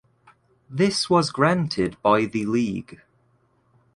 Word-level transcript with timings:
This 0.67 1.11
was 1.11 1.29
granted 1.29 1.95
by 2.01 2.25
the 2.25 2.47
league. 2.47 3.01